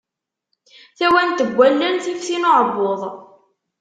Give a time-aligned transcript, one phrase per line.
[0.97, 3.01] Tawant n wallen, tif tin uɛebbuḍ.